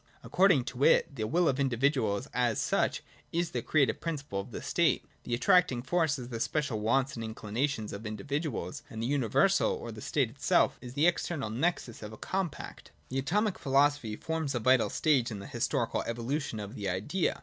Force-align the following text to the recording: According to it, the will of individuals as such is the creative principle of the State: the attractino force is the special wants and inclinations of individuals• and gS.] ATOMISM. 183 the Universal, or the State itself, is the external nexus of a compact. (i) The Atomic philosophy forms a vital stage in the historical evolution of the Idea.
According 0.23 0.63
to 0.63 0.83
it, 0.83 1.15
the 1.15 1.27
will 1.27 1.47
of 1.47 1.59
individuals 1.59 2.27
as 2.33 2.59
such 2.59 3.03
is 3.31 3.51
the 3.51 3.61
creative 3.61 4.01
principle 4.01 4.39
of 4.39 4.49
the 4.49 4.59
State: 4.63 5.05
the 5.25 5.37
attractino 5.37 5.85
force 5.85 6.17
is 6.17 6.29
the 6.29 6.39
special 6.39 6.79
wants 6.79 7.13
and 7.13 7.23
inclinations 7.23 7.93
of 7.93 8.07
individuals• 8.07 8.81
and 8.89 9.03
gS.] 9.03 9.09
ATOMISM. 9.09 9.09
183 9.09 9.09
the 9.09 9.11
Universal, 9.11 9.71
or 9.75 9.91
the 9.91 10.01
State 10.01 10.31
itself, 10.31 10.79
is 10.81 10.93
the 10.95 11.05
external 11.05 11.51
nexus 11.51 12.01
of 12.01 12.11
a 12.13 12.17
compact. 12.17 12.89
(i) 12.89 12.91
The 13.09 13.19
Atomic 13.19 13.59
philosophy 13.59 14.15
forms 14.15 14.55
a 14.55 14.59
vital 14.59 14.89
stage 14.89 15.29
in 15.29 15.37
the 15.37 15.45
historical 15.45 16.01
evolution 16.07 16.59
of 16.59 16.73
the 16.73 16.89
Idea. 16.89 17.39